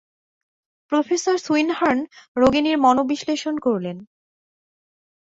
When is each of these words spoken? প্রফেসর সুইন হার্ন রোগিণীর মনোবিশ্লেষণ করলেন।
প্রফেসর 0.91 1.35
সুইন 1.37 1.69
হার্ন 1.69 1.99
রোগিণীর 2.37 2.77
মনোবিশ্লেষণ 2.77 3.55
করলেন। 3.57 3.97